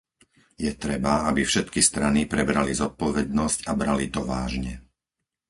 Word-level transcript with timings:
Je 0.65 0.73
treba, 0.83 1.13
aby 1.29 1.41
všetky 1.45 1.77
strany 1.89 2.21
prebrali 2.33 2.71
zodpovednosť 2.81 3.59
a 3.69 3.71
brali 3.81 4.05
to 4.15 4.21
vážne. 4.31 4.73